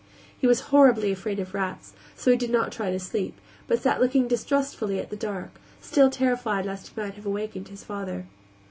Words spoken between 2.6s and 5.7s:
try to sleep, but sat looking distrustfully at the dark,